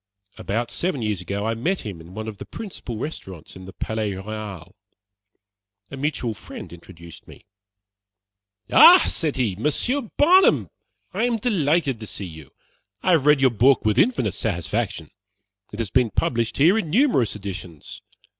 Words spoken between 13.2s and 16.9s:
read your book with infinite satisfaction. It has been published here in